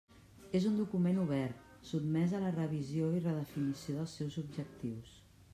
[0.59, 5.17] És un document obert, sotmés a la revisió i redefinició dels seus objectius.